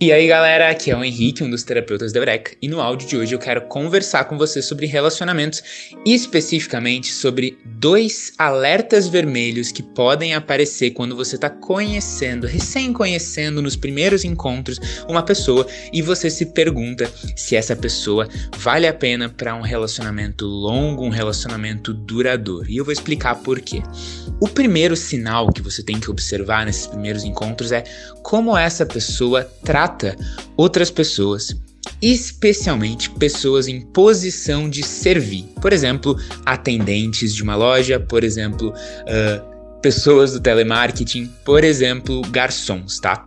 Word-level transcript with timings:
E 0.00 0.12
aí 0.12 0.28
galera, 0.28 0.70
aqui 0.70 0.92
é 0.92 0.96
o 0.96 1.02
Henrique, 1.02 1.42
um 1.42 1.50
dos 1.50 1.64
terapeutas 1.64 2.12
da 2.12 2.20
Eureka, 2.20 2.52
e 2.62 2.68
no 2.68 2.80
áudio 2.80 3.08
de 3.08 3.16
hoje 3.16 3.34
eu 3.34 3.38
quero 3.40 3.62
conversar 3.62 4.26
com 4.26 4.38
você 4.38 4.62
sobre 4.62 4.86
relacionamentos, 4.86 5.60
especificamente 6.06 7.12
sobre 7.12 7.58
dois 7.64 8.32
alertas 8.38 9.08
vermelhos 9.08 9.72
que 9.72 9.82
podem 9.82 10.34
aparecer 10.34 10.92
quando 10.92 11.16
você 11.16 11.34
está 11.34 11.50
conhecendo, 11.50 12.46
recém 12.46 12.92
conhecendo 12.92 13.60
nos 13.60 13.74
primeiros 13.74 14.22
encontros 14.22 14.78
uma 15.08 15.20
pessoa 15.20 15.66
e 15.92 16.00
você 16.00 16.30
se 16.30 16.46
pergunta 16.46 17.10
se 17.34 17.56
essa 17.56 17.74
pessoa 17.74 18.28
vale 18.56 18.86
a 18.86 18.94
pena 18.94 19.28
para 19.28 19.56
um 19.56 19.62
relacionamento 19.62 20.46
longo, 20.46 21.02
um 21.02 21.10
relacionamento 21.10 21.92
duradouro. 21.92 22.70
E 22.70 22.76
eu 22.76 22.84
vou 22.84 22.92
explicar 22.92 23.34
por 23.34 23.60
quê. 23.60 23.82
O 24.40 24.46
primeiro 24.46 24.94
sinal 24.94 25.52
que 25.52 25.60
você 25.60 25.82
tem 25.82 25.98
que 25.98 26.08
observar 26.08 26.64
nesses 26.64 26.86
primeiros 26.86 27.24
encontros 27.24 27.72
é 27.72 27.82
como 28.22 28.56
essa 28.56 28.86
pessoa 28.86 29.42
trata 29.88 30.16
outras 30.56 30.90
pessoas, 30.90 31.56
especialmente 32.02 33.10
pessoas 33.10 33.68
em 33.68 33.80
posição 33.80 34.68
de 34.68 34.82
servir. 34.82 35.44
Por 35.60 35.72
exemplo, 35.72 36.16
atendentes 36.44 37.34
de 37.34 37.42
uma 37.42 37.56
loja, 37.56 37.98
por 37.98 38.22
exemplo, 38.22 38.70
uh, 38.70 39.80
pessoas 39.80 40.32
do 40.32 40.40
telemarketing, 40.40 41.30
por 41.44 41.64
exemplo, 41.64 42.20
garçons, 42.30 43.00
tá? 43.00 43.26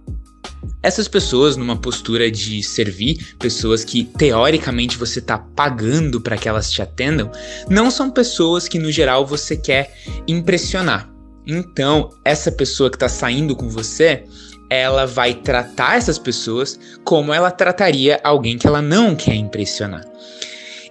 Essas 0.83 1.07
pessoas 1.07 1.57
numa 1.57 1.75
postura 1.75 2.29
de 2.29 2.61
servir, 2.61 3.35
pessoas 3.39 3.83
que 3.83 4.03
teoricamente 4.03 4.97
você 4.97 5.19
está 5.19 5.37
pagando 5.37 6.21
para 6.21 6.37
que 6.37 6.47
elas 6.47 6.71
te 6.71 6.81
atendam, 6.81 7.31
não 7.67 7.89
são 7.89 8.11
pessoas 8.11 8.67
que 8.67 8.77
no 8.77 8.91
geral 8.91 9.25
você 9.25 9.57
quer 9.57 9.95
impressionar. 10.27 11.09
Então, 11.47 12.09
essa 12.23 12.51
pessoa 12.51 12.89
que 12.91 12.95
está 12.95 13.09
saindo 13.09 13.55
com 13.55 13.67
você, 13.69 14.23
ela 14.71 15.05
vai 15.05 15.33
tratar 15.33 15.97
essas 15.97 16.17
pessoas 16.17 16.79
como 17.03 17.33
ela 17.33 17.51
trataria 17.51 18.21
alguém 18.23 18.57
que 18.57 18.65
ela 18.65 18.81
não 18.81 19.13
quer 19.13 19.35
impressionar. 19.35 20.05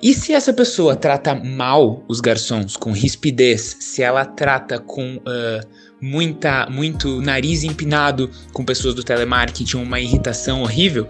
E 0.02 0.12
se 0.12 0.34
essa 0.34 0.52
pessoa 0.52 0.94
trata 0.94 1.34
mal 1.34 2.04
os 2.06 2.20
garçons, 2.20 2.76
com 2.76 2.92
rispidez, 2.92 3.78
se 3.80 4.02
ela 4.02 4.26
trata 4.26 4.78
com 4.78 5.16
uh, 5.16 5.66
muita, 5.98 6.68
muito 6.68 7.22
nariz 7.22 7.64
empinado 7.64 8.30
com 8.52 8.62
pessoas 8.64 8.94
do 8.94 9.02
telemarketing, 9.02 9.78
uma 9.78 9.98
irritação 9.98 10.62
horrível, 10.62 11.08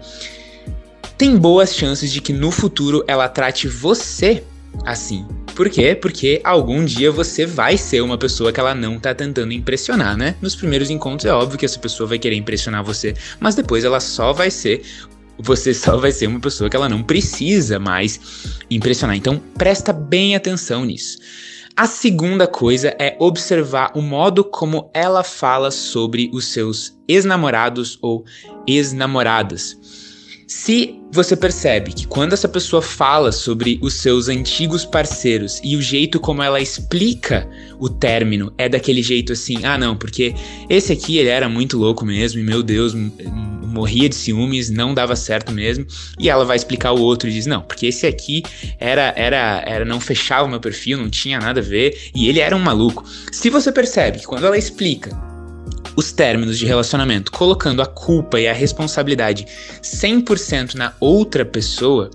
tem 1.17 1.35
boas 1.35 1.75
chances 1.75 2.09
de 2.11 2.21
que 2.21 2.31
no 2.31 2.51
futuro 2.51 3.03
ela 3.05 3.27
trate 3.27 3.67
você 3.67 4.43
assim. 4.85 5.25
Por 5.61 5.69
quê? 5.69 5.93
Porque 5.93 6.41
algum 6.43 6.83
dia 6.83 7.11
você 7.11 7.45
vai 7.45 7.77
ser 7.77 8.01
uma 8.01 8.17
pessoa 8.17 8.51
que 8.51 8.59
ela 8.59 8.73
não 8.73 8.97
tá 8.97 9.13
tentando 9.13 9.53
impressionar, 9.53 10.17
né? 10.17 10.33
Nos 10.41 10.55
primeiros 10.55 10.89
encontros 10.89 11.25
é 11.25 11.31
óbvio 11.31 11.55
que 11.55 11.63
essa 11.63 11.77
pessoa 11.77 12.09
vai 12.09 12.17
querer 12.17 12.35
impressionar 12.35 12.83
você, 12.83 13.13
mas 13.39 13.53
depois 13.53 13.83
ela 13.83 13.99
só 13.99 14.33
vai 14.33 14.49
ser 14.49 14.81
você 15.37 15.71
só 15.75 15.97
vai 15.97 16.11
ser 16.11 16.25
uma 16.25 16.39
pessoa 16.39 16.67
que 16.67 16.75
ela 16.75 16.89
não 16.89 17.03
precisa 17.03 17.77
mais 17.77 18.19
impressionar. 18.71 19.15
Então, 19.15 19.39
presta 19.55 19.93
bem 19.93 20.35
atenção 20.35 20.83
nisso. 20.83 21.19
A 21.75 21.85
segunda 21.85 22.47
coisa 22.47 22.95
é 22.97 23.15
observar 23.19 23.91
o 23.93 24.01
modo 24.01 24.43
como 24.43 24.89
ela 24.95 25.23
fala 25.23 25.69
sobre 25.69 26.31
os 26.33 26.45
seus 26.47 26.97
ex-namorados 27.07 27.99
ou 28.01 28.25
ex-namoradas. 28.67 29.77
Se 30.53 30.99
você 31.13 31.33
percebe 31.33 31.93
que 31.93 32.05
quando 32.05 32.33
essa 32.33 32.47
pessoa 32.47 32.81
fala 32.81 33.31
sobre 33.31 33.79
os 33.81 33.93
seus 33.93 34.27
antigos 34.27 34.83
parceiros 34.83 35.61
e 35.63 35.77
o 35.77 35.81
jeito 35.81 36.19
como 36.19 36.43
ela 36.43 36.59
explica 36.59 37.49
o 37.79 37.87
término 37.87 38.51
é 38.57 38.67
daquele 38.67 39.01
jeito 39.01 39.31
assim, 39.31 39.63
ah 39.63 39.77
não, 39.77 39.95
porque 39.95 40.35
esse 40.69 40.91
aqui 40.91 41.17
ele 41.17 41.29
era 41.29 41.47
muito 41.47 41.77
louco 41.77 42.05
mesmo 42.05 42.41
e 42.41 42.43
meu 42.43 42.61
Deus, 42.61 42.93
morria 42.93 44.09
de 44.09 44.15
ciúmes, 44.15 44.69
não 44.69 44.93
dava 44.93 45.15
certo 45.15 45.53
mesmo, 45.53 45.87
e 46.19 46.29
ela 46.29 46.43
vai 46.43 46.57
explicar 46.57 46.91
o 46.91 46.99
outro 46.99 47.29
e 47.29 47.31
diz, 47.31 47.45
não, 47.45 47.61
porque 47.61 47.85
esse 47.85 48.05
aqui 48.05 48.43
era, 48.77 49.13
era, 49.15 49.63
era 49.65 49.85
não 49.85 50.01
fechava 50.01 50.43
o 50.43 50.49
meu 50.49 50.59
perfil, 50.59 50.97
não 50.97 51.09
tinha 51.09 51.39
nada 51.39 51.61
a 51.61 51.63
ver, 51.63 51.97
e 52.13 52.27
ele 52.27 52.41
era 52.41 52.53
um 52.53 52.59
maluco. 52.59 53.05
Se 53.31 53.49
você 53.49 53.71
percebe 53.71 54.19
que 54.19 54.25
quando 54.25 54.45
ela 54.45 54.57
explica 54.57 55.30
os 55.95 56.11
términos 56.11 56.57
de 56.57 56.65
relacionamento, 56.65 57.31
colocando 57.31 57.81
a 57.81 57.85
culpa 57.85 58.39
e 58.39 58.47
a 58.47 58.53
responsabilidade 58.53 59.45
100% 59.81 60.75
na 60.75 60.93
outra 60.99 61.45
pessoa, 61.45 62.09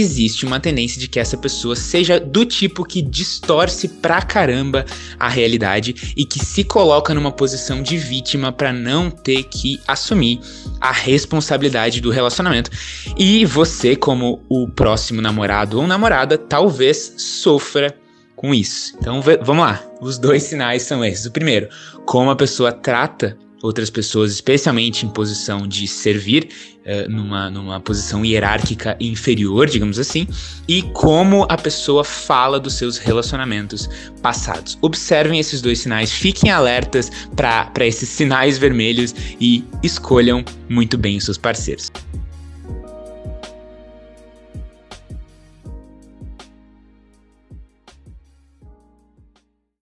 existe 0.00 0.46
uma 0.46 0.58
tendência 0.58 0.98
de 0.98 1.06
que 1.06 1.20
essa 1.20 1.36
pessoa 1.36 1.76
seja 1.76 2.18
do 2.18 2.46
tipo 2.46 2.84
que 2.84 3.02
distorce 3.02 3.88
pra 3.88 4.22
caramba 4.22 4.86
a 5.18 5.28
realidade 5.28 6.14
e 6.16 6.24
que 6.24 6.38
se 6.38 6.64
coloca 6.64 7.12
numa 7.14 7.30
posição 7.30 7.82
de 7.82 7.96
vítima 7.96 8.50
para 8.50 8.72
não 8.72 9.10
ter 9.10 9.44
que 9.44 9.80
assumir 9.86 10.40
a 10.80 10.92
responsabilidade 10.92 12.00
do 12.00 12.10
relacionamento. 12.10 12.70
E 13.18 13.44
você, 13.44 13.94
como 13.94 14.42
o 14.48 14.68
próximo 14.68 15.20
namorado 15.20 15.78
ou 15.78 15.86
namorada, 15.86 16.38
talvez 16.38 17.14
sofra 17.18 17.94
com 18.42 18.52
isso. 18.52 18.94
Então 19.00 19.22
vamos 19.22 19.64
lá. 19.64 19.80
Os 20.00 20.18
dois 20.18 20.42
sinais 20.42 20.82
são 20.82 21.02
esses. 21.04 21.24
O 21.24 21.30
primeiro, 21.30 21.68
como 22.04 22.28
a 22.28 22.36
pessoa 22.36 22.72
trata 22.72 23.38
outras 23.62 23.88
pessoas, 23.88 24.32
especialmente 24.32 25.06
em 25.06 25.08
posição 25.08 25.68
de 25.68 25.86
servir, 25.86 26.48
uh, 26.84 27.08
numa, 27.08 27.48
numa 27.48 27.78
posição 27.78 28.24
hierárquica 28.24 28.96
inferior, 28.98 29.68
digamos 29.68 30.00
assim, 30.00 30.26
e 30.66 30.82
como 30.82 31.46
a 31.48 31.56
pessoa 31.56 32.02
fala 32.02 32.58
dos 32.58 32.74
seus 32.74 32.98
relacionamentos 32.98 33.88
passados. 34.20 34.76
Observem 34.82 35.38
esses 35.38 35.62
dois 35.62 35.78
sinais, 35.78 36.10
fiquem 36.10 36.50
alertas 36.50 37.08
para 37.36 37.86
esses 37.86 38.08
sinais 38.08 38.58
vermelhos 38.58 39.14
e 39.40 39.64
escolham 39.84 40.44
muito 40.68 40.98
bem 40.98 41.16
os 41.16 41.24
seus 41.24 41.38
parceiros. 41.38 41.88